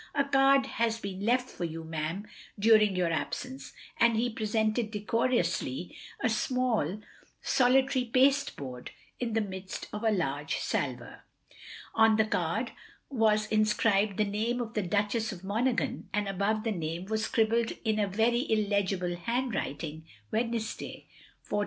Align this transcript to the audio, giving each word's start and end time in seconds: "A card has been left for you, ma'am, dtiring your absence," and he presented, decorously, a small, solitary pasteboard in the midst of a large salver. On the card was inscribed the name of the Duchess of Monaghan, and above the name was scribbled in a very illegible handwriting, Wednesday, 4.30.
"A 0.15 0.23
card 0.23 0.65
has 0.65 0.99
been 0.99 1.19
left 1.23 1.47
for 1.47 1.63
you, 1.63 1.83
ma'am, 1.83 2.25
dtiring 2.59 2.95
your 2.97 3.11
absence," 3.13 3.71
and 3.97 4.17
he 4.17 4.31
presented, 4.31 4.89
decorously, 4.89 5.95
a 6.21 6.27
small, 6.27 6.99
solitary 7.43 8.05
pasteboard 8.05 8.89
in 9.19 9.33
the 9.33 9.41
midst 9.41 9.85
of 9.93 10.03
a 10.03 10.09
large 10.09 10.57
salver. 10.57 11.21
On 11.93 12.15
the 12.15 12.25
card 12.25 12.71
was 13.11 13.45
inscribed 13.51 14.17
the 14.17 14.25
name 14.25 14.59
of 14.59 14.73
the 14.73 14.81
Duchess 14.81 15.31
of 15.31 15.43
Monaghan, 15.43 16.09
and 16.11 16.27
above 16.27 16.63
the 16.63 16.71
name 16.71 17.05
was 17.05 17.25
scribbled 17.25 17.73
in 17.85 17.99
a 17.99 18.07
very 18.07 18.51
illegible 18.51 19.15
handwriting, 19.15 20.07
Wednesday, 20.31 21.05
4.30. 21.47 21.59